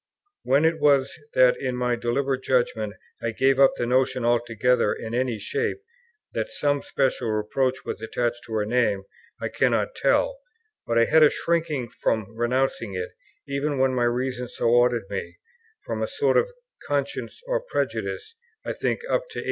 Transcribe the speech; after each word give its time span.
When 0.41 0.65
it 0.65 0.79
was 0.79 1.15
that 1.35 1.57
in 1.57 1.75
my 1.75 1.95
deliberate 1.95 2.41
judgment 2.41 2.95
I 3.21 3.29
gave 3.29 3.59
up 3.59 3.75
the 3.77 3.85
notion 3.85 4.25
altogether 4.25 4.91
in 4.93 5.13
any 5.13 5.37
shape, 5.37 5.77
that 6.33 6.49
some 6.49 6.81
special 6.81 7.29
reproach 7.29 7.85
was 7.85 8.01
attached 8.01 8.43
to 8.47 8.53
her 8.53 8.65
name, 8.65 9.03
I 9.39 9.49
cannot 9.49 9.93
tell; 9.93 10.39
but 10.87 10.97
I 10.97 11.05
had 11.05 11.21
a 11.21 11.29
shrinking 11.29 11.89
from 11.89 12.35
renouncing 12.35 12.95
it, 12.95 13.11
even 13.47 13.77
when 13.77 13.93
my 13.93 14.05
reason 14.05 14.47
so 14.49 14.69
ordered 14.69 15.07
me, 15.11 15.37
from 15.85 16.01
a 16.01 16.07
sort 16.07 16.35
of 16.35 16.49
conscience 16.83 17.39
or 17.45 17.61
prejudice, 17.61 18.33
I 18.65 18.73
think 18.73 19.01
up 19.03 19.29
to 19.37 19.37
1843. 19.37 19.39